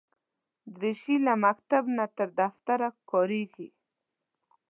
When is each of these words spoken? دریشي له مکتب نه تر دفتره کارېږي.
دریشي 0.75 1.15
له 1.25 1.33
مکتب 1.45 1.83
نه 1.97 2.05
تر 2.17 2.27
دفتره 2.41 2.89
کارېږي. 3.09 3.67